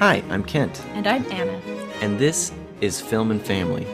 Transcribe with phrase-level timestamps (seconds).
[0.00, 1.60] Hi, I'm Kent, And I'm Anna.
[2.00, 3.86] and this is Film and Family.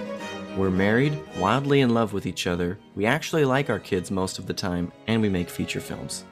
[0.56, 4.46] We're married, wildly in love with each other, we actually like our kids most of
[4.46, 6.24] the time, and we make feature films.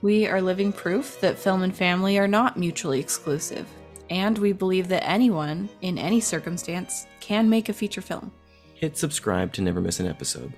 [0.00, 3.68] We are living proof that film and family are not mutually exclusive.
[4.10, 8.32] And we believe that anyone, in any circumstance, can make a feature film.
[8.74, 10.54] Hit subscribe to never miss an episode.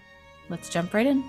[0.48, 1.24] Let's jump right in.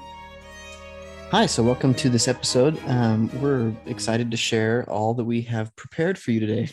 [1.32, 2.77] Hi, so welcome to this episode.
[2.88, 6.69] Um, we're excited to share all that we have prepared for you today.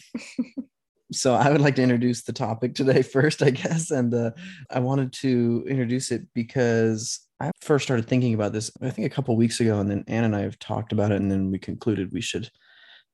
[1.12, 3.92] so, I would like to introduce the topic today first, I guess.
[3.92, 4.32] And uh,
[4.68, 9.14] I wanted to introduce it because I first started thinking about this, I think a
[9.14, 11.60] couple weeks ago, and then Anna and I have talked about it, and then we
[11.60, 12.50] concluded we should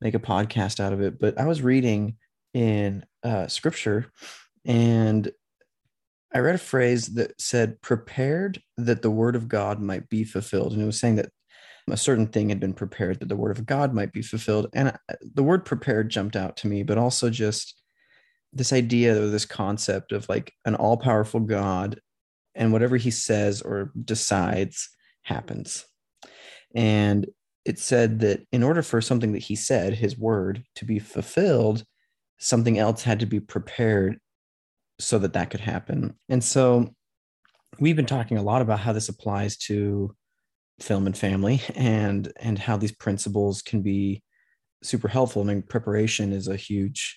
[0.01, 1.21] make a podcast out of it.
[1.21, 2.17] But I was reading
[2.55, 4.11] in uh, scripture
[4.65, 5.31] and
[6.35, 10.73] I read a phrase that said, prepared that the word of God might be fulfilled.
[10.73, 11.31] And it was saying that
[11.91, 14.69] a certain thing had been prepared that the word of God might be fulfilled.
[14.73, 17.81] And uh, the word prepared jumped out to me, but also just
[18.53, 22.01] this idea or this concept of like an all powerful God
[22.55, 24.89] and whatever he says or decides
[25.23, 25.85] happens.
[26.75, 27.27] And
[27.65, 31.85] it said that in order for something that he said, his word, to be fulfilled,
[32.39, 34.19] something else had to be prepared
[34.99, 36.15] so that that could happen.
[36.29, 36.95] And so
[37.81, 40.15] we've been talking a lot about how this applies to
[40.81, 44.23] film and family and and how these principles can be
[44.83, 45.43] super helpful.
[45.43, 47.17] I mean, preparation is a huge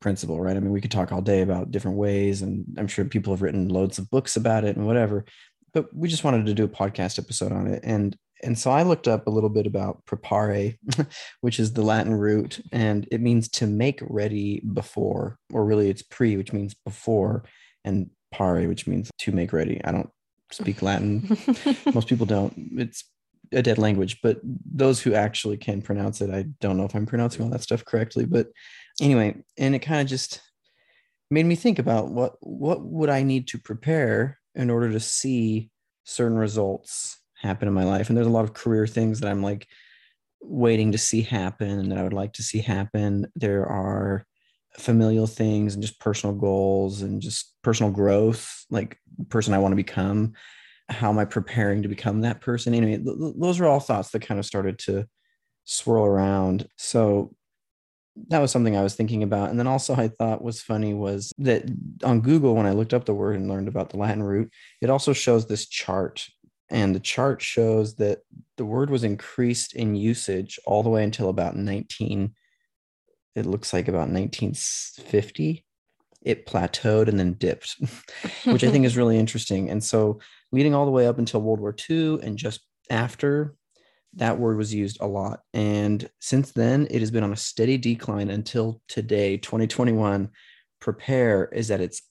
[0.00, 0.56] principle, right?
[0.56, 3.42] I mean, we could talk all day about different ways and I'm sure people have
[3.42, 5.24] written loads of books about it and whatever.
[5.72, 8.82] But we just wanted to do a podcast episode on it and and so I
[8.82, 10.72] looked up a little bit about prepare,
[11.42, 16.02] which is the Latin root, and it means to make ready before, or really it's
[16.02, 17.44] pre, which means before,
[17.84, 19.80] and pare, which means to make ready.
[19.84, 20.10] I don't
[20.52, 21.36] speak Latin.
[21.94, 22.54] Most people don't.
[22.76, 23.04] It's
[23.52, 27.06] a dead language, but those who actually can pronounce it, I don't know if I'm
[27.06, 28.24] pronouncing all that stuff correctly.
[28.24, 28.48] But
[29.00, 30.40] anyway, and it kind of just
[31.30, 35.70] made me think about what what would I need to prepare in order to see
[36.04, 38.08] certain results happen in my life.
[38.08, 39.66] And there's a lot of career things that I'm like
[40.40, 43.26] waiting to see happen and that I would like to see happen.
[43.34, 44.26] There are
[44.78, 49.76] familial things and just personal goals and just personal growth, like person I want to
[49.76, 50.32] become.
[50.88, 52.74] How am I preparing to become that person?
[52.74, 55.06] Anyway, th- th- those are all thoughts that kind of started to
[55.64, 56.66] swirl around.
[56.76, 57.34] So
[58.28, 59.50] that was something I was thinking about.
[59.50, 61.64] And then also I thought was funny was that
[62.04, 64.90] on Google, when I looked up the word and learned about the Latin root, it
[64.90, 66.26] also shows this chart
[66.72, 68.20] and the chart shows that
[68.56, 72.34] the word was increased in usage all the way until about 19
[73.34, 75.64] it looks like about 1950
[76.24, 77.76] it plateaued and then dipped
[78.44, 79.70] which i think is really interesting.
[79.70, 80.20] And so
[80.52, 82.60] leading all the way up until world war ii and just
[82.90, 83.54] after
[84.14, 85.40] that word was used a lot.
[85.54, 90.28] And since then it has been on a steady decline until today 2021
[90.80, 92.02] prepare is at its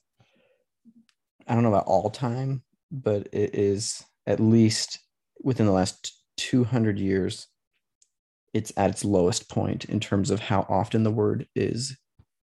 [1.47, 4.99] i don't know about all time but it is at least
[5.43, 7.47] within the last 200 years
[8.53, 11.97] it's at its lowest point in terms of how often the word is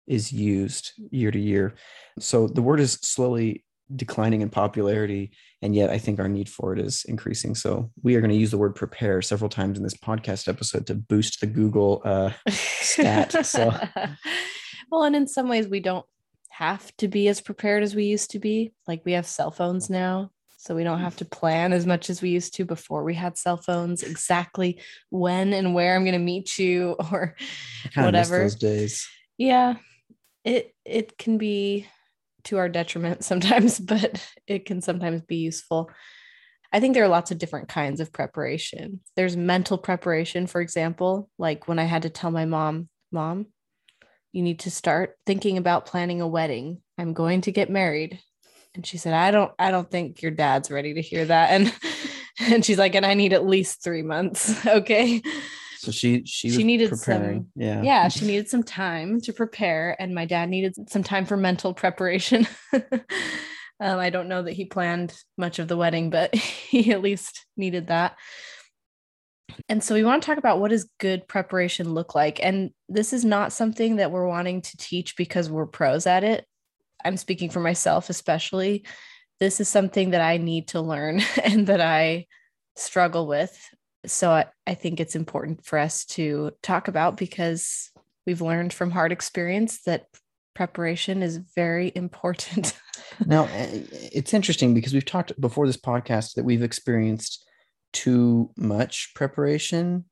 [0.08, 1.76] is used year to year.
[2.20, 3.64] So the word is slowly
[3.96, 5.32] declining in popularity
[5.62, 7.56] and yet i think our need for it is increasing.
[7.56, 10.88] So we are going to use the word prepare several times in this podcast episode
[10.88, 13.74] to boost the google uh, stat so.
[14.92, 16.06] Well, and in some ways, we don't
[16.50, 18.74] have to be as prepared as we used to be.
[18.88, 21.32] Like we have cell phones now, so we don't have to mm.
[21.32, 24.04] plan as much as we used to before we had cell phones.
[24.04, 24.80] Exactly
[25.10, 27.36] when and where I'm going to meet you, or
[27.86, 28.44] I kinda miss whatever.
[28.44, 29.08] those days
[29.42, 29.76] yeah,
[30.46, 31.88] it it can be
[32.44, 35.90] to our detriment sometimes, but it can sometimes be useful.
[36.72, 39.02] I think there are lots of different kinds of preparation.
[39.16, 43.48] There's mental preparation, for example, like when I had to tell my mom, Mom,
[44.32, 46.82] you need to start thinking about planning a wedding.
[46.98, 48.20] I'm going to get married.
[48.74, 51.50] And she said, I don't, I don't think your dad's ready to hear that.
[51.52, 51.74] And
[52.40, 54.66] and she's like, and I need at least three months.
[54.66, 55.22] Okay.
[55.78, 59.34] so she she, She was needed preparing some- yeah Yeah, she needed some time to
[59.34, 62.48] prepare, and my dad needed some time for mental preparation.
[62.74, 62.80] um,
[63.80, 67.88] I don't know that he planned much of the wedding, but he at least needed
[67.88, 68.16] that.
[69.68, 72.40] And so we want to talk about what does good preparation look like.
[72.42, 76.46] And this is not something that we're wanting to teach because we're pros at it.
[77.06, 78.86] I'm speaking for myself, especially.
[79.40, 82.28] This is something that I need to learn and that I
[82.76, 83.58] struggle with.
[84.06, 87.92] So I, I think it's important for us to talk about because
[88.26, 90.06] we've learned from hard experience that
[90.56, 92.78] preparation is very important.
[93.26, 97.46] Now, eh, it's interesting because we've talked before this podcast that we've experienced
[97.94, 100.06] too much preparation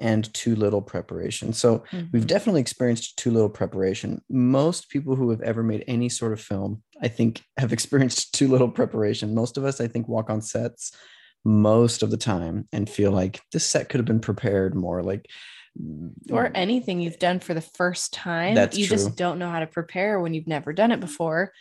[0.00, 1.52] and too little preparation.
[1.52, 2.26] So we've Mhm.
[2.26, 4.22] definitely experienced too little preparation.
[4.28, 8.48] Most people who have ever made any sort of film, I think, have experienced too
[8.48, 9.34] little preparation.
[9.34, 10.92] Most of us, I think, walk on sets
[11.44, 15.02] most of the time and feel like this set could have been prepared more.
[15.02, 15.26] Like,
[16.30, 18.54] or anything you've done for the first time.
[18.54, 18.96] That's you true.
[18.96, 21.52] just don't know how to prepare when you've never done it before.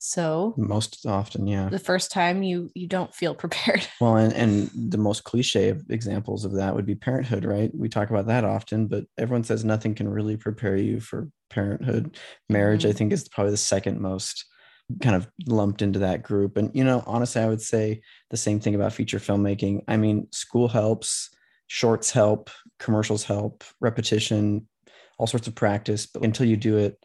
[0.00, 1.70] So most often, yeah.
[1.70, 3.86] the first time you you don't feel prepared.
[4.00, 7.70] Well, and, and the most cliche of examples of that would be parenthood, right?
[7.74, 12.16] We talk about that often, but everyone says nothing can really prepare you for parenthood.
[12.48, 12.96] Marriage, I Mhm.
[12.96, 14.44] think, is probably the second most
[15.02, 16.56] kind of lumped into that group.
[16.56, 18.00] And, you know, honestly, I would say
[18.30, 19.82] the same thing about feature filmmaking.
[19.88, 21.28] I mean, school helps,
[21.66, 24.66] shorts help, commercials help, repetition,
[25.18, 26.06] all sorts of practice.
[26.06, 27.04] But until you do it,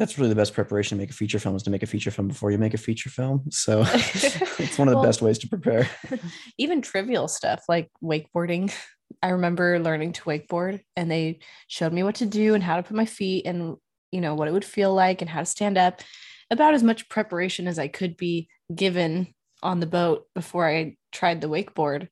[0.00, 2.10] that's really the best preparation to make a feature film is to make a feature
[2.10, 3.44] film before you make a feature film.
[3.50, 5.90] So it's one of the Well, best ways to prepare.
[6.58, 8.74] even trivial stuff like wakeboarding.
[9.22, 12.82] I remember learning to wakeboard and they showed me what to do and how to
[12.82, 13.76] put my feet and
[14.10, 16.00] you know what it would feel like and how to stand up.
[16.50, 21.42] About as much preparation as I could be given on the boat before I tried
[21.42, 22.08] the wakeboard.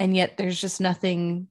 [0.00, 1.46] And yet there's just nothing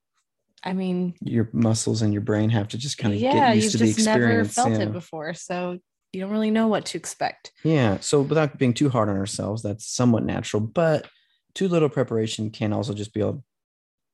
[0.64, 3.72] I mean, Your muscles and your brain have to just kind of yeah, get used
[3.74, 4.54] to the just never experience.
[4.54, 4.80] felt yeah.
[4.80, 5.34] it before.
[5.34, 5.80] So
[6.14, 7.52] you don't really know what to expect.
[7.64, 7.98] Yeah.
[8.02, 11.08] So without being too hard on ourselves, that's somewhat natural, but
[11.56, 13.34] too little preparation can also just be a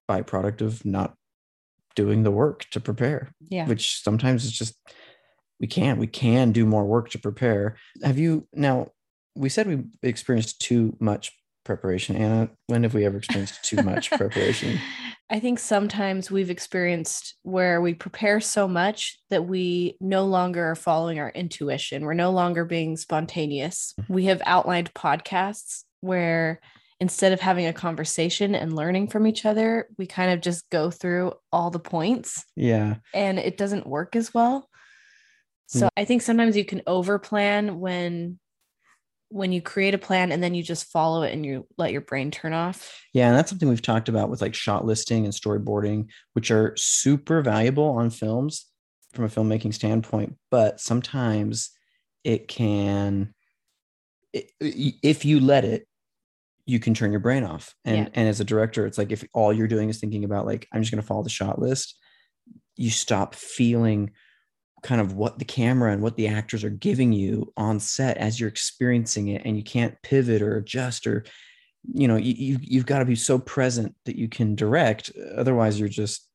[0.10, 1.16] byproduct of not
[1.96, 3.66] doing the work to prepare, Yeah.
[3.68, 4.76] which sometimes it's just
[5.60, 6.00] we can't.
[6.00, 7.78] We can do more work to prepare.
[8.04, 8.90] Have you now
[9.36, 11.32] we said we experienced too much
[11.64, 12.16] preparation.
[12.16, 14.80] Anna, when have we ever experienced too much preparation?
[15.30, 20.76] I think sometimes we've experienced where we prepare so much that we no longer are
[20.76, 22.06] following our intuition.
[22.06, 23.94] We're no longer being spontaneous.
[24.00, 24.14] Mm-hmm.
[24.14, 26.62] We have outlined podcasts where
[27.00, 30.90] instead of having a conversation and learning from each other, we kind of just go
[30.90, 32.96] through all the points Yeah.
[33.14, 34.70] and it doesn't work as well.
[35.74, 35.80] Mm.
[35.80, 38.40] So I think sometimes you can over plan when
[39.30, 42.02] when you create a plan and then you just follow it and you let your
[42.02, 43.04] brain turn off.
[43.14, 46.74] Yeah, and that's something we've talked about with like shot listing and storyboarding, which are
[46.78, 48.66] super valuable on films
[49.14, 50.38] from a filmmaking standpoint.
[50.50, 51.72] But sometimes
[52.24, 53.34] it can,
[54.34, 55.88] it, if you let it,
[56.66, 57.74] you can turn your brain off.
[57.86, 58.10] And Yeah.
[58.14, 60.82] and as a director, it's like if all you're doing is thinking about like I'm
[60.82, 61.98] just going to follow the shot list,
[62.76, 64.12] you stop feeling
[64.84, 68.40] kind of what the camera and what the actors are giving you on set as
[68.40, 71.24] you're experiencing it and you can't pivot or adjust or
[71.94, 75.80] you know you, you you've got to be so present that you can direct otherwise
[75.80, 76.28] you're just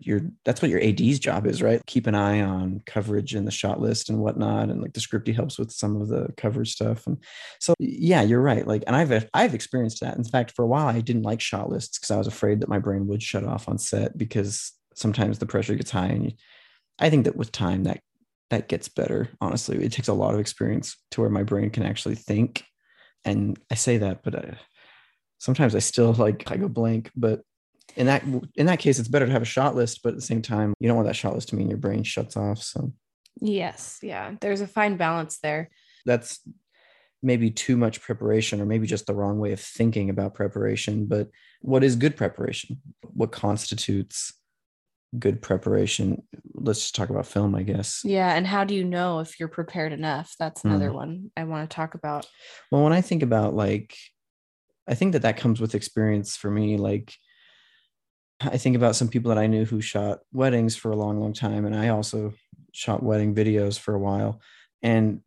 [0.00, 1.80] you're that's what your ad's job is right?
[1.86, 5.34] Keep an eye on coverage and the shot list and whatnot and like the scripty
[5.34, 7.18] helps with some of the coverage stuff and
[7.60, 10.16] so yeah you're right like and i've i've experienced that.
[10.16, 12.68] In fact for a while i didn't like shot lists because i was afraid that
[12.68, 16.32] my brain would shut off on set because sometimes the pressure gets high and you,
[16.98, 18.00] i think that with time that
[18.50, 19.84] that gets better honestly.
[19.84, 22.64] It takes a lot of experience to where my brain can actually think.
[23.24, 24.58] And i say that but I,
[25.38, 27.10] sometimes i still like i go blank.
[27.16, 27.40] But
[27.96, 28.22] in that
[28.54, 30.74] in that case it's better to have a shot list but at the same time
[30.80, 32.92] you don't want that shot list to mean your brain shuts off so.
[33.40, 34.34] Yes, yeah.
[34.40, 35.70] There's a fine balance there.
[36.06, 36.40] that's
[37.22, 41.28] maybe too much preparation or maybe just the wrong way of thinking about preparation but
[41.62, 42.82] what is good preparation?
[43.14, 44.34] What constitutes
[45.18, 46.22] good preparation
[46.54, 49.48] let's just talk about film i guess Yeah, and how do you know if you're
[49.48, 50.34] prepared enough?
[50.38, 50.96] That's another mm-hmm.
[50.96, 52.26] one I want to talk about.
[52.70, 53.96] Well, when I think about like,
[54.88, 56.76] I think that that comes with experience for me.
[56.76, 57.14] Like,
[58.40, 61.32] I think about some people that I knew who shot weddings for a long, long
[61.32, 62.34] time, and I also
[62.72, 64.40] shot wedding videos for a while.
[64.82, 65.20] And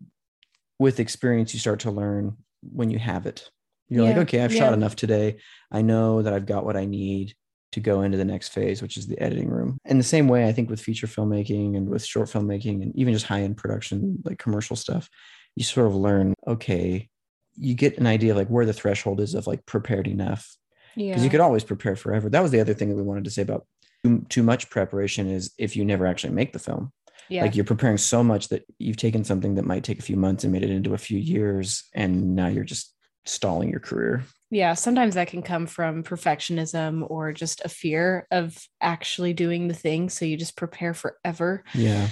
[0.80, 3.50] with experience, you start to learn when you have it.
[3.90, 4.60] You're like, okay, I've yeah.
[4.60, 5.38] shot enough today.
[5.72, 7.34] I know that I've got what I need
[7.74, 9.78] to go into the next phase, which is the editing room.
[9.86, 13.14] In the same way, I think with feature filmmaking and with short filmmaking and even
[13.14, 15.10] just high end production, like commercial stuff,
[15.56, 17.10] you sort of learn, okay,
[17.56, 20.56] you get an idea of like where the threshold is of like prepared enough
[20.96, 21.12] Yeah.
[21.12, 22.30] because you could always prepare forever.
[22.30, 23.66] That was the other thing that we wanted to say about
[24.04, 26.92] too, too much preparation is if you never actually make the film,
[27.30, 27.42] yeah.
[27.42, 30.44] like you're preparing so much that you've taken something that might take a few months
[30.44, 32.94] and made it into a few years, and now you're just
[33.26, 34.24] stalling your career.
[34.50, 34.74] Yeah.
[34.74, 40.10] Sometimes that can come from perfectionism or just a fear of actually doing the thing.
[40.10, 42.08] So you just prepare forever, Yeah.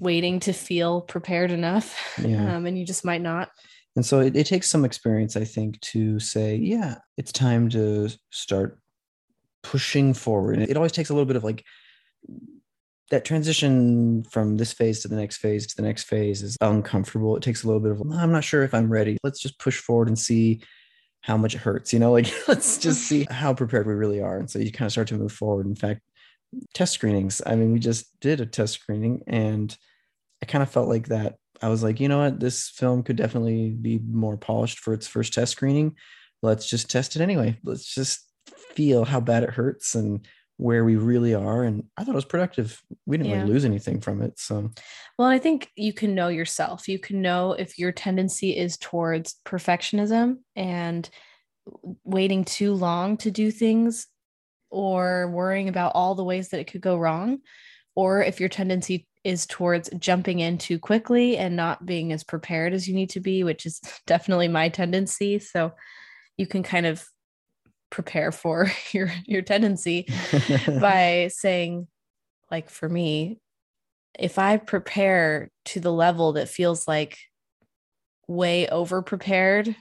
[0.00, 1.96] waiting to feel prepared enough.
[2.24, 2.56] Yeah.
[2.56, 3.50] Um, and you just might not.
[3.96, 8.08] And so it, it takes some experience, I think, to say, yeah, it's time to
[8.30, 8.78] start
[9.62, 10.58] pushing forward.
[10.60, 11.64] It always takes a little bit of like
[13.10, 17.36] that transition from this phase to the next phase to the next phase is uncomfortable.
[17.36, 19.16] It takes a little bit of, I'm not sure if I'm ready.
[19.24, 20.60] Let's just push forward and see
[21.22, 24.38] how much it hurts, you know, like let's just see how prepared we really are.
[24.38, 25.66] And so you kind of start to move forward.
[25.66, 26.00] In fact,
[26.74, 27.42] test screenings.
[27.44, 29.76] I mean, we just did a test screening and
[30.42, 31.36] I kind of felt like that.
[31.60, 35.08] I was like, you know what, this film could definitely be more polished for its
[35.08, 35.96] first test screening.
[36.40, 37.58] Let's just test it anyway.
[37.64, 38.24] Let's just
[38.74, 40.26] feel how bad it hurts and
[40.58, 41.62] where we really are.
[41.64, 42.82] And I thought it was productive.
[43.06, 43.38] We didn't Yeah.
[43.38, 44.38] really lose anything from it.
[44.38, 44.70] So
[45.18, 46.88] Well, I think you can know yourself.
[46.88, 51.08] You can know if your tendency is towards perfectionism and
[52.04, 54.06] waiting too long to do things
[54.70, 57.38] or worrying about all the ways that it could go wrong,
[57.94, 62.72] or if your tendency is towards jumping in too quickly and not being as prepared
[62.72, 65.38] as you need to be, which is definitely my tendency.
[65.38, 65.72] So
[66.36, 67.04] you can kind of
[67.90, 70.06] prepare for your your tendency
[70.80, 71.86] by saying
[72.50, 73.38] like for me
[74.18, 77.18] if i prepare to the level that feels like
[78.26, 79.74] way over prepared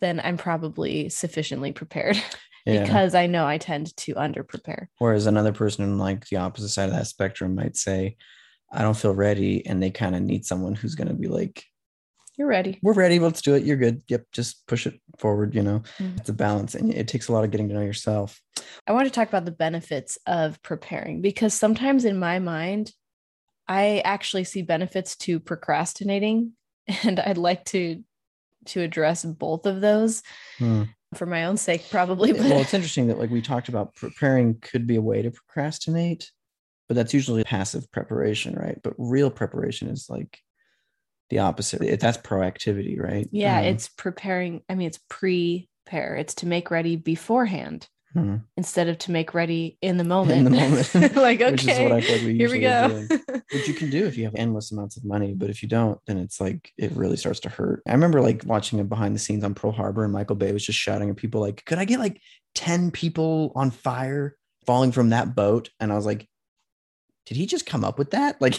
[0.00, 2.16] then i'm probably sufficiently prepared
[2.66, 2.82] yeah.
[2.82, 6.70] because i know i tend to under prepare Whereas another person on like the opposite
[6.70, 8.16] side of that spectrum might say,
[8.72, 9.64] I don't feel ready.
[9.66, 11.64] And they kind of need someone who's going to be like,
[12.36, 13.18] you're ready we're ready.
[13.18, 13.64] Let's do it.
[13.64, 14.02] You're good.
[14.08, 14.26] Yep.
[14.32, 15.54] Just push it forward.
[15.54, 16.18] You know, Mhm.
[16.18, 18.40] it's a balance and it takes a lot of getting to know yourself.
[18.86, 22.92] I want to talk about the benefits of preparing because sometimes in my mind,
[23.68, 26.52] I actually see benefits to procrastinating,
[27.04, 28.02] and I'd like to
[28.66, 30.22] to address both of those
[30.58, 30.84] Hmm.
[31.14, 32.32] for my own sake, probably.
[32.32, 35.30] But well, it's interesting that like we talked about preparing could be a way to
[35.30, 36.30] procrastinate,
[36.88, 38.78] but that's usually passive preparation, right?
[38.82, 40.40] But real preparation is like
[41.34, 41.82] the opposite.
[41.82, 43.28] It, that's proactivity, right?
[43.32, 44.62] yeah, Um, it's preparing.
[44.68, 46.16] I mean, it's prepare.
[46.16, 48.36] It's to make ready beforehand hmm.
[48.56, 50.38] instead of to make ready in the moment.
[50.38, 50.94] in the moment.
[51.16, 53.06] like okay, which is what I like we here we go.
[53.52, 55.98] which you can do if you have endless amounts of money but if you don't
[56.06, 59.18] then it's like it really starts to hurt i remember like watching a behind the
[59.18, 61.84] scenes on pearl harbor and michael bay was just shouting at people like could i
[61.84, 62.20] get like
[62.54, 64.36] 10 people on fire
[64.66, 66.26] falling from that boat and i was like
[67.26, 68.58] did he just come up with that like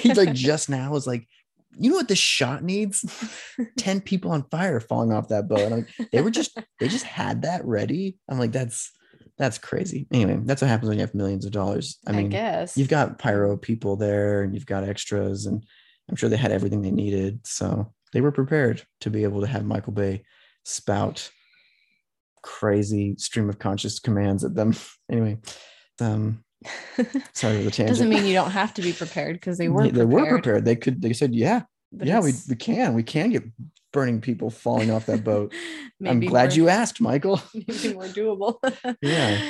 [0.00, 1.26] he like just now is like
[1.78, 3.04] you know what this shot needs?
[3.78, 5.60] 10 people on fire falling off that boat.
[5.60, 8.18] And I'm like, they were just they just had that ready.
[8.28, 8.92] I'm like that's
[9.38, 10.06] that's crazy.
[10.12, 11.98] Anyway that's what happens when you have millions of dollars.
[12.06, 12.76] I I, mean guess.
[12.76, 15.64] you've got pyro people there and you've got extras and
[16.08, 17.46] i'm sure they had everything they needed.
[17.46, 20.24] So they were prepared to be able to have michael bay
[20.64, 21.30] spout
[22.42, 24.74] crazy stream of conscious commands at them.
[25.10, 25.38] Anyway
[26.00, 26.43] um
[27.32, 29.88] sorry for the tangent doesn't mean you don't have to be prepared because they were
[29.88, 33.02] they were prepared, prepared they could they said yeah but yeah we, we can we
[33.02, 33.44] can get
[33.92, 35.52] burning people falling off that boat
[36.06, 38.56] i'm glad you asked michael maybe more doable.
[39.00, 39.40] Yeah.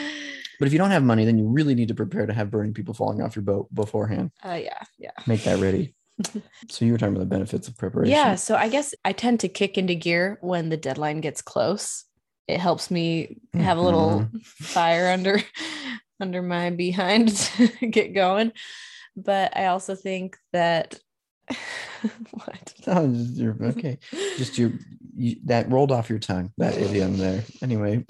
[0.59, 2.75] but if you don't have money then you really need to prepare to have burning
[2.75, 5.13] people falling off your boat beforehand Uh, yeah, yeah.
[5.27, 5.95] make that ready
[6.69, 8.37] so you were talking about the benefits of preparation Yeah.
[8.37, 12.05] So I guess I tend to kick into gear when the deadline gets close.
[12.47, 14.39] It helps me have a little Mm-hmm.
[14.39, 15.41] fire under
[16.21, 18.53] under my behind to get going.
[19.17, 20.99] But I also think that
[22.33, 22.75] what?
[22.87, 23.99] Oh, just- you're okay.
[24.37, 24.73] Just your
[25.17, 26.53] you, that rolled off your tongue.
[26.59, 27.45] That idiom there.
[27.63, 28.05] Anyway,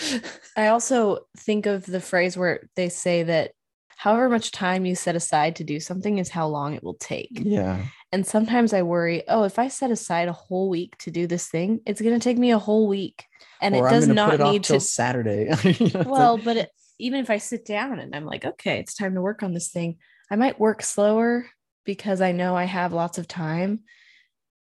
[0.56, 3.52] I also think of the phrase where they say that
[3.96, 7.30] however much time you set aside to do something is how long it will take.
[7.32, 7.82] yeah,
[8.12, 11.48] And sometimes I worry, oh, if I set aside a whole week to do this
[11.48, 13.24] thing, it's going to take me a whole week.
[13.60, 14.80] And or it does not it need to.
[14.80, 15.50] Saturday.
[16.06, 19.20] Well, but it, even if I sit down and I'm like, okay, it's time to
[19.20, 19.98] work on this thing,
[20.30, 21.46] I might work slower
[21.84, 23.80] because I know I have lots of time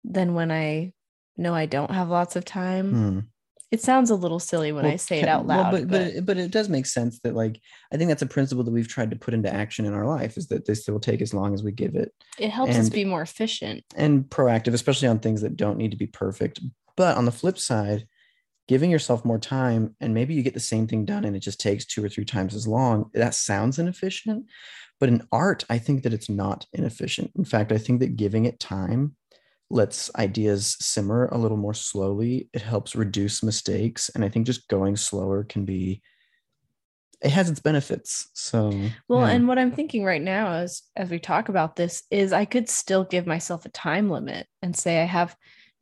[0.03, 0.93] than when I
[1.37, 2.91] know I don't have lots of time.
[2.91, 3.19] Hmm.
[3.71, 5.71] It sounds a little silly when Well, I say it out well, loud.
[5.71, 7.61] but, but, but but it does make sense that like
[7.93, 10.35] I think that's a principle that we've tried to put into action in our life
[10.35, 13.05] is that this will take as long as we give it it helps us be
[13.05, 13.85] more efficient.
[13.95, 16.59] and proactive, especially on things that don't need to be perfect.
[16.97, 18.07] But on the flip side,
[18.67, 21.59] giving yourself more time and maybe you get the same thing done and it just
[21.59, 24.45] takes two or three times as long, that sounds inefficient.
[24.99, 27.31] But in art, I think that it's not inefficient.
[27.35, 29.15] In fact, I think that giving it time
[29.69, 32.49] lets ideas simmer a little more slowly.
[32.53, 34.09] It helps reduce mistakes.
[34.09, 36.01] And I think just going slower can be,
[37.21, 38.29] it has its benefits.
[38.33, 38.69] So,
[39.07, 39.33] Well, yeah.
[39.33, 42.67] and what I'm thinking right now as as we talk about this is I could
[42.69, 45.35] still give myself a time limit and say I have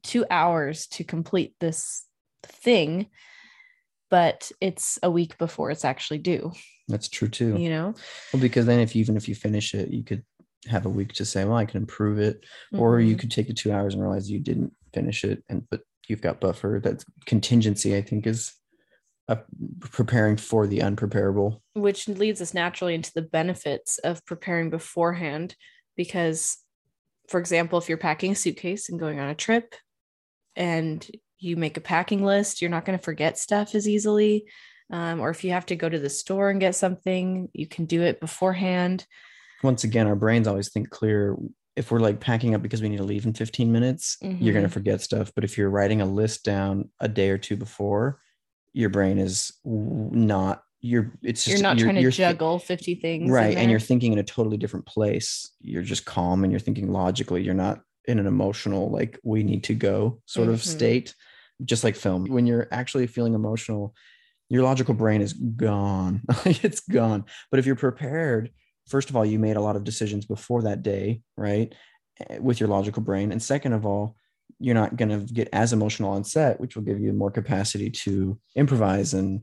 [0.04, 2.06] 2 hours to complete this
[2.50, 3.08] thing
[4.10, 6.51] but it's a week before it's actually due,
[6.88, 7.56] that's true too.
[7.58, 7.94] you know?
[8.34, 10.24] Well, because then if you, even if you finish it, you could
[10.68, 13.20] have a week to say, well, I can improve it, or you Mhm.
[13.20, 16.41] could take the two hours and realize you didn't finish it, and but you've got
[16.41, 16.82] buffer.
[16.84, 17.96] That's contingency.
[17.96, 18.51] I think is
[19.27, 19.36] uh,
[19.82, 21.62] preparing for the unpreparable.
[21.75, 25.56] which leads us naturally into the benefits of preparing beforehand
[25.96, 26.58] because
[27.27, 29.75] for example if you're packing a suitcase and going on a trip
[30.56, 31.08] and
[31.39, 34.46] you make a packing list you're not going to forget stuff as easily
[34.91, 37.86] Um, or if you have to go to the store and get something, you can
[37.86, 39.05] do it beforehand.
[39.62, 41.38] Once again, our brains always think clear.
[41.75, 44.65] If we're like packing up because we need to leave in 15 minutes, you're going
[44.65, 45.31] to forget stuff.
[45.36, 48.19] But if you're writing a list down a day or two before,
[48.74, 53.29] your brain is not, you're, it's just, you're not trying to you're juggle 50 things.
[53.29, 56.89] right and you're thinking in a totally different place you're just calm and you're thinking
[56.89, 60.74] logically you're not in an emotional like we need to go sort of Mhm.
[60.75, 61.16] state
[61.63, 62.25] just like film.
[62.25, 63.94] When you're actually feeling emotional
[64.51, 66.24] your logical brain is gone.
[66.68, 67.25] It's gone.
[67.51, 68.51] But if you're prepared
[68.88, 71.70] first of all you made a lot of decisions before that day right
[72.28, 73.32] eh, with your logical brain.
[73.32, 74.16] And second of all
[74.60, 77.89] you're not going to get as emotional on set which will give you more capacity
[78.06, 78.13] to
[78.56, 79.42] improvise and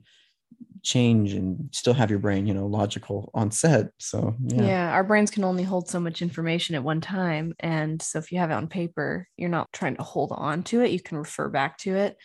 [0.83, 4.63] change and still have your brain you know logical on set so yeah.
[4.63, 7.55] yeah, our brains can only hold so much information at one time.
[7.59, 10.83] And so if you have it on paper, you're not trying to hold on to
[10.83, 10.91] it.
[10.91, 12.17] You can refer back to it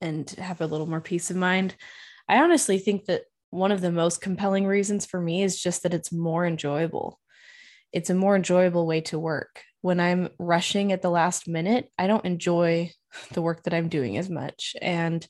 [0.00, 1.74] and have a little more peace of mind.
[2.28, 5.94] I honestly think that one of the most compelling reasons for me is just that
[5.94, 7.18] it's more enjoyable.
[7.92, 9.62] It's a more enjoyable way to work.
[9.80, 12.92] When I'm rushing at the last minute, I don't enjoy
[13.32, 14.76] the work that I'm doing as much.
[14.82, 15.26] And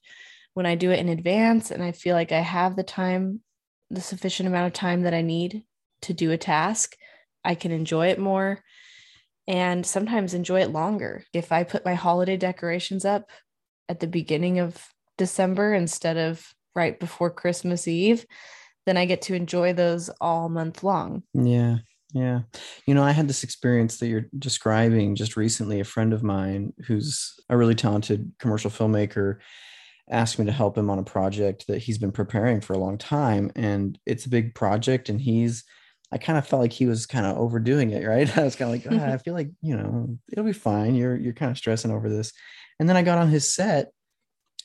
[0.58, 3.42] when I do it in advance and I feel like I have the time,
[3.90, 5.62] the sufficient amount of time that I need
[6.02, 6.96] to do a task,
[7.44, 8.64] I can enjoy it more
[9.46, 11.22] and sometimes enjoy it longer.
[11.32, 13.30] If I put my holiday decorations up
[13.88, 14.84] at the beginning of
[15.16, 18.26] December instead of right before Christmas Eve,
[18.84, 21.22] then I get to enjoy those all month long.
[21.34, 21.76] yeah
[22.14, 22.40] yeah
[22.86, 26.72] you know i had this experience that you're describing just recently a friend of mine
[26.86, 29.40] who's a really talented commercial filmmaker
[30.10, 32.98] asked me to help him on a project that he's been preparing for a long
[32.98, 35.64] time and it's a big project and he's
[36.12, 38.36] i kind of felt like he was kind of overdoing it right?
[38.38, 40.94] I was kind of like "Ah, i feel like you know it'll be fine.
[40.94, 42.32] You're you're kind of stressing over this.
[42.80, 43.92] And then i got on his set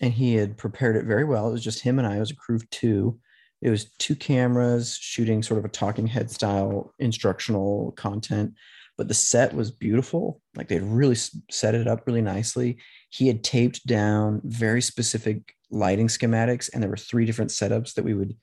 [0.01, 1.49] and he had prepared it very well.
[1.49, 2.15] It was just him and i.
[2.17, 3.19] It was a crew of two.
[3.61, 8.53] It was two cameras shooting sort of a talking head style instructional content
[8.97, 10.41] but the set was beautiful.
[10.55, 12.77] Like they'd really set it up really nicely.
[13.09, 18.05] He had taped down very specific lighting schematics and there were three different setups that
[18.05, 18.35] we would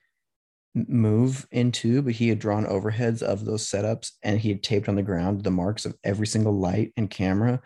[0.74, 4.94] move into but he had drawn overheads of those setups and he had taped on
[4.94, 7.60] the ground the marks of every single light and camera.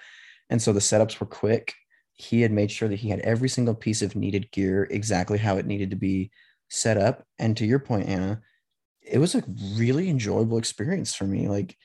[0.51, 1.75] And so the setups were quick.
[2.13, 5.57] He had made sure that he had every single piece of needed gear exactly how
[5.57, 6.31] it needed to be
[6.69, 7.25] set up.
[7.39, 8.43] And to your point anna
[9.07, 9.45] it was a
[9.75, 11.49] really enjoyable experience for me.
[11.49, 11.77] Like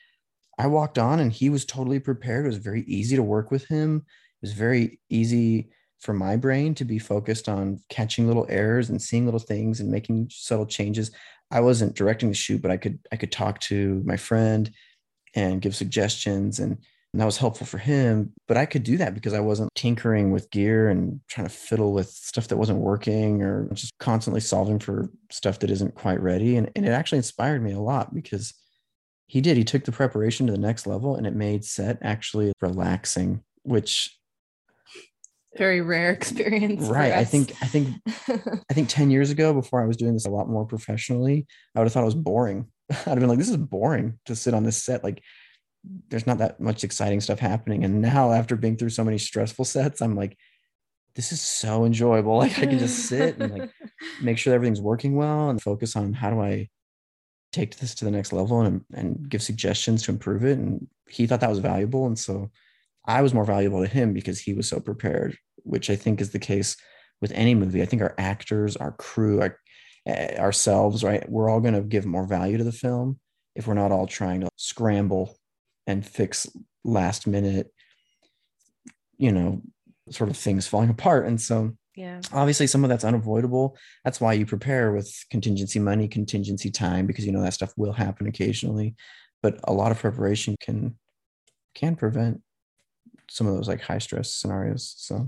[0.59, 2.45] i walked on and he was totally prepared.
[2.45, 3.97] It was very easy to work with him.
[3.97, 9.01] It was very easy for my brain to be focused on catching little errors and
[9.01, 11.11] seeing little things and making subtle changes.
[11.49, 14.71] I wasn't directing the shoot but i could i could talk to my friend
[15.33, 16.77] and give suggestions and
[17.11, 18.33] and that was helpful for him.
[18.47, 21.93] But i could do that because i wasn't tinkering with gear and trying to fiddle
[21.93, 26.55] with stuff that wasn't working or just constantly solving for stuff that isn't quite ready.
[26.57, 28.53] And, and it actually inspired me a lot because
[29.29, 29.57] he did.
[29.57, 34.17] He took the preparation to the next level and it made set actually relaxing which
[35.55, 36.87] Very rare experience.
[36.87, 37.89] right i think i think
[38.69, 41.79] i think 10 years ago before i was doing this a lot more professionally i
[41.79, 42.67] would have thought it was boring.
[42.89, 45.21] I'd have been like this is boring to sit on this set like
[46.09, 47.85] there's not that much exciting stuff happening.
[47.85, 50.35] And now after being through so many stressful sets i'm like
[51.15, 52.37] this is so enjoyable.
[52.37, 53.69] Like i can just sit and like
[54.21, 56.67] make sure everything's working well and focus on how do i
[57.51, 60.57] take this to the next level and, and give suggestions to improve it.
[60.57, 62.05] And he thought that was valuable.
[62.05, 62.49] And so
[63.05, 66.31] i was more valuable to him because he was so prepared which i think is
[66.31, 66.75] the case
[67.21, 67.81] with any movie.
[67.81, 69.57] I think our actors our crew our,
[70.05, 71.27] eh, ourselves right?
[71.29, 73.19] We're all going to give more value to the film
[73.55, 75.37] if we're not all trying to scramble
[75.87, 76.47] and fix
[76.83, 77.71] last minute
[79.17, 79.61] you know
[80.09, 81.27] sort of things falling apart.
[81.27, 82.21] And so yeah.
[82.33, 87.25] obviously some of that's unavoidable that's why you prepare with contingency money contingency time because
[87.25, 88.95] you know that stuff will happen occasionally
[89.43, 90.95] but a lot of preparation can
[91.75, 92.41] can prevent
[93.29, 95.27] some of those like high stress scenarios so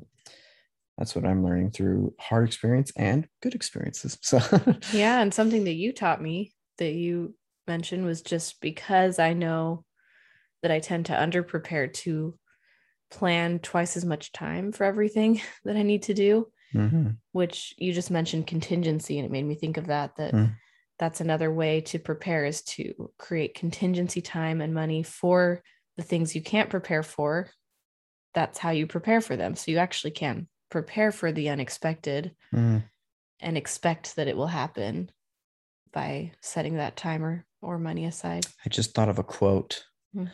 [0.97, 4.39] that's what i'm learning through hard experience and good experiences so
[4.93, 5.21] Yeah.
[5.21, 7.35] And something that you taught me that you
[7.67, 9.85] mentioned was just because I know
[10.61, 12.37] that I tend to under prepare to
[13.09, 17.17] plan twice as much time for everything that I need to do, Mhm.
[17.33, 19.17] which you just mentioned contingency.
[19.17, 20.55] And it made me think of that, that Mm.
[20.99, 25.63] that's another way to prepare is to create contingency time and money for
[25.97, 27.49] the things you can't prepare for.
[28.33, 29.55] That's how you prepare for them.
[29.55, 32.83] So you actually can prepare for the unexpected Mhm.
[33.41, 35.11] and expect that it will happen
[35.91, 38.45] by setting that timer or money aside.
[38.65, 40.27] i just thought of a quote Hmm.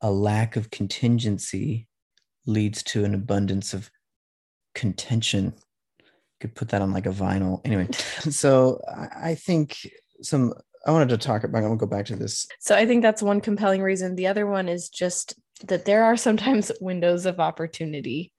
[0.00, 1.88] a lack of contingency
[2.46, 3.90] leads to an abundance of
[4.74, 5.54] contention
[6.40, 7.60] Could put that on like a vinyl.
[7.64, 9.76] Anyway, so I, think
[10.22, 10.52] some
[10.86, 11.58] I wanted to talk about.
[11.58, 12.46] I'm gonna go back to this.
[12.60, 14.14] So I think that's one compelling reason.
[14.14, 15.34] The other one is just
[15.66, 18.32] that there are sometimes windows of opportunity.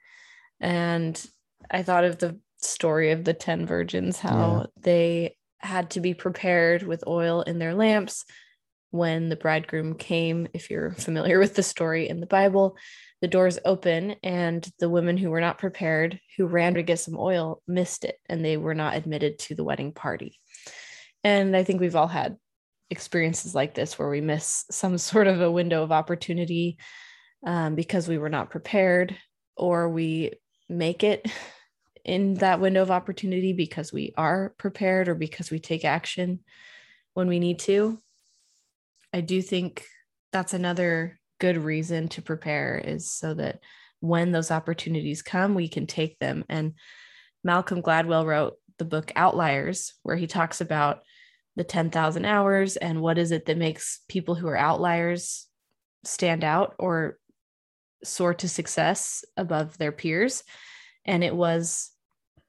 [0.62, 1.22] And
[1.70, 4.65] I thought of the story of the 10 virgins, how Yeah.
[4.82, 8.24] they had to be prepared with oil in their lamps
[8.91, 10.47] when the bridegroom came.
[10.54, 12.78] If you're familiar with the story in the Bible,
[13.21, 17.17] the doors open and the women who were not prepared, who ran to get some
[17.17, 20.39] oil, missed it and they were not admitted to the wedding party.
[21.23, 22.38] And I think we've all had
[22.89, 26.78] experiences like this where we miss some sort of a window of opportunity
[27.45, 29.15] um, because we were not prepared,
[29.56, 30.34] or we
[30.67, 31.25] make it
[32.06, 36.39] in that window of opportunity because we are prepared or because we take action
[37.13, 37.97] when we need to.
[39.13, 39.86] I do think
[40.32, 43.60] that's another good reason to prepare is so that
[44.02, 46.45] when those opportunities come, we can take them.
[46.50, 46.74] And
[47.43, 51.02] Malcolm Gladwell wrote the book Outliers, where he talks about
[51.56, 55.48] the 10,000 hours and what is it that makes people who are outliers
[56.06, 57.17] stand out or
[58.04, 60.43] soar to success above their peers.
[61.04, 61.91] And it was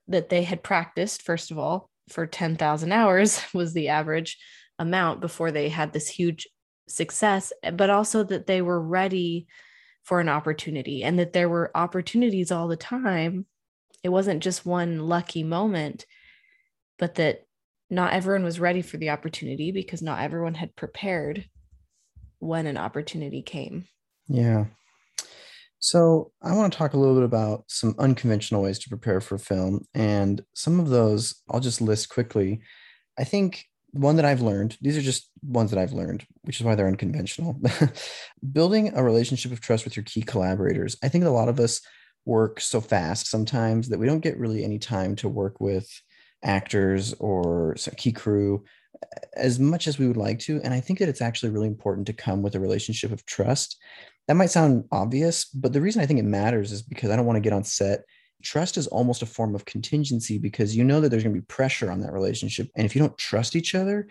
[0.07, 4.39] that they had practiced, first of all, for 10,000 hours was the average
[4.81, 6.49] amount before they had this huge
[6.89, 9.47] success, but also that they were ready
[10.03, 13.47] for an opportunity and that there were opportunities all the time.
[14.03, 16.07] It wasn't just one lucky moment,
[16.99, 17.43] but that
[17.91, 21.45] not everyone was ready for the opportunity because not everyone had prepared
[22.39, 23.85] when an opportunity came.
[24.27, 24.67] Yeah.
[25.81, 29.39] So I want to talk a little bit about some unconventional ways to prepare for
[29.39, 29.87] film.
[29.95, 32.61] And some of those I'll just list quickly.
[33.19, 36.65] I think one that I've learned, these are just ones that I've learned, which is
[36.65, 37.61] why they're unconventional.
[38.53, 40.97] Building a relationship of trust with your key collaborators.
[41.03, 41.81] I think a lot of us
[42.25, 45.89] work so fast sometimes that we don't get really any time to work with
[46.43, 48.65] actors or key crew
[49.35, 50.61] as much as we would like to.
[50.63, 53.77] And I think that it's actually really important to come with a relationship of trust.
[54.29, 57.27] That might sound obvious, but the reason I think it matters is because I don't
[57.27, 58.01] want to get on set.
[58.43, 61.47] Trust is almost a form of contingency because you know that there's going to be
[61.47, 62.69] pressure on that relationship.
[62.77, 64.09] And if you don't trust each other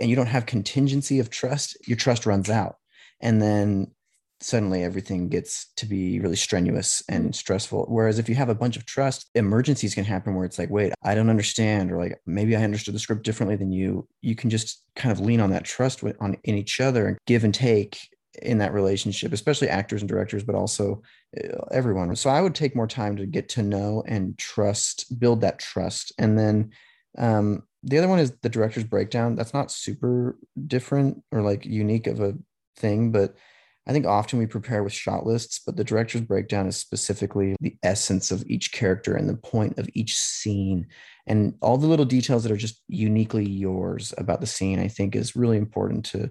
[0.00, 2.76] and you don't have contingency of trust, your trust runs out.
[3.20, 3.92] And then
[4.40, 7.86] suddenly everything gets to be really strenuous and stressful.
[7.88, 10.92] Whereas if you have a bunch of trust, emergencies can happen where it's like, wait,
[11.02, 14.06] I don't understand, or like maybe I understood the script differently than you.
[14.20, 17.44] You can just kind of lean on that trust on in each other and give
[17.44, 18.08] and take
[18.42, 21.02] in that relationship, especially actors and directors, but also
[21.36, 22.14] uh, everyone.
[22.16, 26.12] So I would take more time to get to know and trust, build that trust.
[26.18, 26.70] And then
[27.16, 29.36] um, the other one is the director's breakdown.
[29.36, 32.34] That's not super different or like unique of a
[32.76, 33.34] thing, but
[33.86, 37.76] I think often we prepare with shot lists, but the director's breakdown is specifically the
[37.82, 40.86] essence of each character and the point of each scene.
[41.26, 45.14] And all the little details that are just uniquely yours about the scene, I think
[45.14, 46.30] is really important to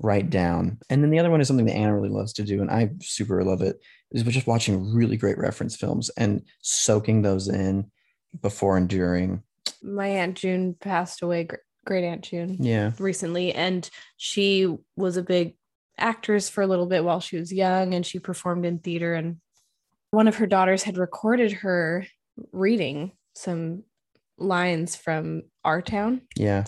[0.00, 0.78] write down.
[0.90, 2.90] And then the other one is something that Anna really loves to do, and I
[3.00, 3.76] super love it,
[4.12, 7.90] is just watching really great reference films and soaking those in
[8.40, 9.42] before and during.
[9.82, 11.48] My Aunt June passed away,
[11.84, 12.92] great Aunt June, Yeah.
[12.98, 15.56] recently, and she was a big
[15.98, 19.14] actress for a little bit while she was young and she performed in theater.
[19.14, 19.36] And
[20.10, 22.06] one of her daughters had recorded her
[22.50, 23.84] reading some
[24.38, 26.22] lines from Our Town.
[26.36, 26.64] Yeah.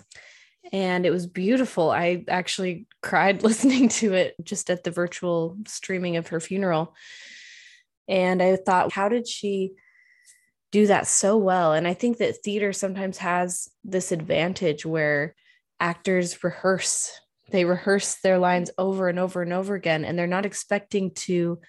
[0.72, 1.90] And it was beautiful.
[1.90, 6.94] I actually cried listening to it just at the virtual streaming of her funeral.
[8.08, 9.72] And I thought, how did she
[10.72, 11.72] do that so well?
[11.72, 15.34] And I think that theater sometimes has this advantage where
[15.80, 17.12] actors rehearse,
[17.50, 21.60] they rehearse their lines over and over and over again, and they're not expecting to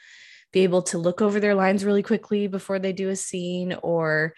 [0.53, 4.33] be able to look over their lines really quickly before they do a scene or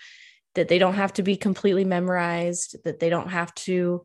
[0.56, 4.04] that they don't have to be completely memorized, that they don't have to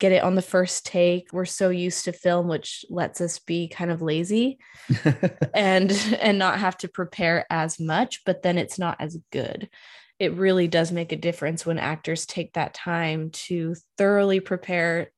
[0.00, 1.32] get it on the first take.
[1.32, 4.58] We're so used to film, which lets us be kind of lazy
[5.54, 9.68] and and not have to prepare as much, but then it's not as good.
[10.18, 15.10] It really does make a difference when actors take that time to thoroughly prepare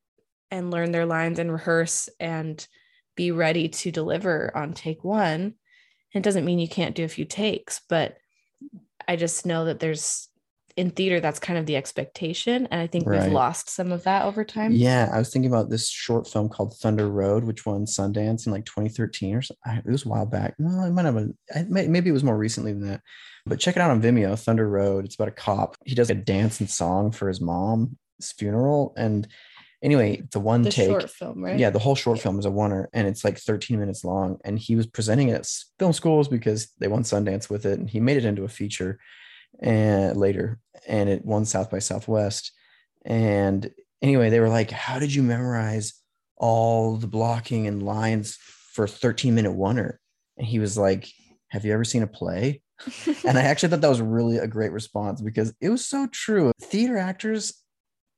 [0.51, 2.67] and learn their lines and rehearse and
[3.17, 5.55] be ready to deliver on take one.
[6.15, 8.17] It doesn't mean you can't do a few takes, but
[9.07, 10.29] I just know that there's
[10.77, 13.23] in theater that's kind of the expectation and i think Right.
[13.23, 16.49] we've lost some of that over time Yeah, I was thinking about this short film
[16.49, 19.83] called Thunder Road, which won Sundance in like 2013 or something.
[19.85, 20.55] It was a while back.
[20.59, 21.35] No, it might have been,
[21.69, 23.01] maybe it was more recently than that.
[23.47, 25.05] But check it out on Vimeo, Thunder Road.
[25.05, 25.77] It's about a cop.
[25.85, 27.89] He does a dance and song for his mom's
[28.37, 28.93] funeral.
[28.97, 29.27] And
[29.83, 30.89] anyway, the one the take.
[30.89, 33.79] short film right Yeah, the whole short film is a oneer and it's like 13
[33.79, 34.39] minutes long.
[34.45, 37.79] And he was presenting it at film schools because they won Sundance with it.
[37.79, 38.99] And he made it into a feature.
[39.61, 42.53] And later, and it won South by Southwest.
[43.05, 43.71] And
[44.03, 45.95] anyway, they were like, "How did you memorize
[46.37, 48.37] all the blocking and lines
[48.73, 49.97] for a 13 minute oneer?"
[50.37, 51.09] And he was like,
[51.49, 52.63] "Have you ever seen a play?"
[53.27, 56.53] and I actually thought that was really a great response because it was so true.
[56.61, 57.55] Theater actors,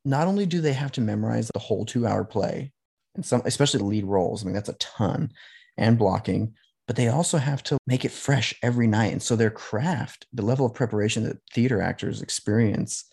[0.05, 2.73] not only do they have to memorize the whole two hour play,
[3.15, 5.33] and some, especially the lead roles, I mean, that's a ton,
[5.77, 6.55] and blocking,
[6.89, 9.13] but they also have to make it fresh every night.
[9.13, 13.05] And so their craft, the level of preparation that theater actors experience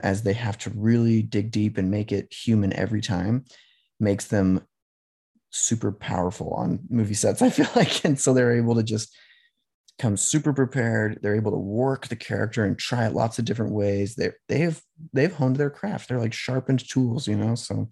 [0.00, 3.46] as they have to really dig deep and make it human every time,
[3.98, 4.60] makes them
[5.48, 8.04] super powerful on movie sets, I feel like.
[8.04, 9.16] And so they're able to just
[9.98, 11.18] come super prepared.
[11.22, 14.14] They're able to work the character and try it lots of different ways.
[14.14, 14.78] They they've
[15.14, 16.10] they've honed their craft.
[16.10, 17.54] They're like sharpened tools, you know.
[17.54, 17.88] So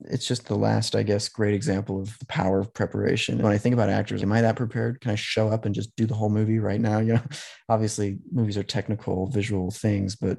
[0.00, 3.38] it's just the last, I guess, great example of the power of preparation.
[3.38, 5.00] When I think about actors, am I that prepared?
[5.00, 6.98] Can I show up and just do the whole movie right now?
[7.06, 7.22] You know,
[7.68, 10.38] obviously movies are technical, visual things, but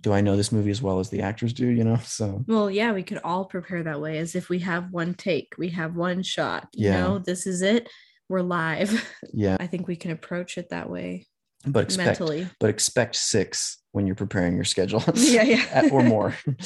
[0.00, 1.66] do I know this movie as well as the actors do?
[1.68, 4.90] You know, so well, yeah, we could all prepare that way as if we have
[4.92, 6.68] one take, we have one shot.
[6.74, 7.00] You Yeah.
[7.00, 7.88] know, this is it.
[8.28, 8.92] We're live.
[9.32, 9.56] yeah.
[9.60, 11.26] I think we can approach it that way
[11.66, 12.48] But expect mentally.
[12.60, 15.02] but expect six when you're preparing your schedule.
[15.14, 15.88] Yeah, yeah.
[15.92, 16.36] Or more.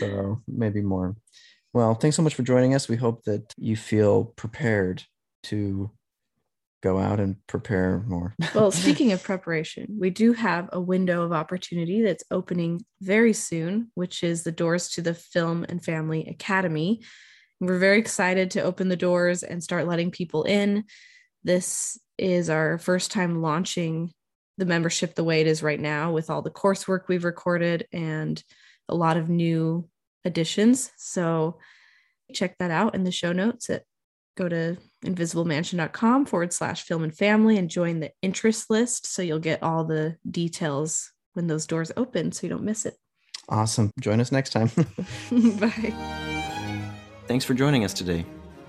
[0.00, 1.16] so maybe more.
[1.72, 2.88] Well, thanks so much for joining us.
[2.88, 5.04] We hope that you feel prepared
[5.44, 5.90] to
[6.82, 8.34] go out and prepare more.
[8.54, 13.90] well, speaking of preparation, we do have a window of opportunity that's opening very soon,
[13.94, 17.02] which is the doors to the Film and Family Academy.
[17.60, 20.84] We're very excited to open the doors and start letting people in.
[21.44, 24.12] This is our first time launching
[24.60, 28.44] the membership the way it is right now with all the coursework we've recorded and
[28.90, 29.88] a lot of new
[30.26, 30.92] additions.
[30.98, 31.58] So
[32.34, 33.84] check that out in the show notes at
[34.36, 39.38] go to invisiblemansion.com forward slash film and family and join the interest list so you'll
[39.38, 42.96] get all the details when those doors open so you don't miss it.
[43.48, 43.90] awesome.
[43.98, 44.68] Join us next time.
[45.32, 45.94] Bye.
[47.26, 48.26] Thanks for joining us today.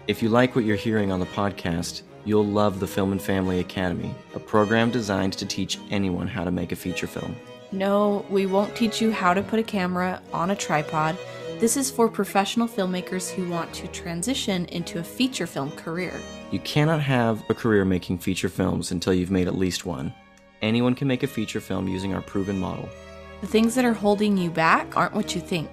[0.07, 3.59] If you like what you're hearing on the podcast, you'll love the Film and Family
[3.59, 7.35] Academy, a program designed to teach anyone how to make a feature film.
[7.71, 11.17] No, we won't teach you how to put a camera on a tripod.
[11.59, 16.19] This is for professional filmmakers who want to transition into a feature film career.
[16.51, 20.13] You cannot have a career making feature films until you've made at least one.
[20.61, 22.89] Anyone can make a feature film using our proven model.
[23.39, 25.69] The things that are holding you back aren't what you think.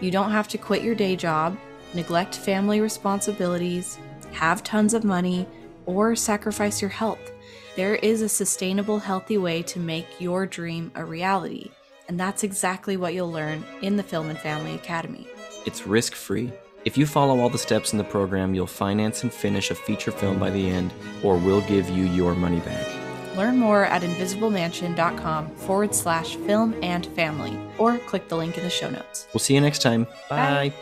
[0.00, 1.56] You don't have to quit your day job,
[1.94, 3.98] neglect family responsibilities,
[4.32, 5.46] have tons of money,
[5.86, 7.32] or sacrifice your health.
[7.76, 11.70] There is a sustainable, healthy way to make your dream a reality,
[12.08, 15.26] and that's exactly what you'll learn in the Film and Family Academy.
[15.66, 16.52] It's risk free.
[16.84, 20.12] If you follow all the steps in the program, you'll finance and finish a feature
[20.12, 20.92] film by the end,
[21.22, 22.86] or we'll give you your money back.
[23.36, 28.70] Learn more at invisiblemansion.com forward slash film and family, or click the link in the
[28.70, 29.26] show notes.
[29.32, 30.04] We'll see you next time.
[30.28, 30.70] Bye.
[30.70, 30.74] Bye.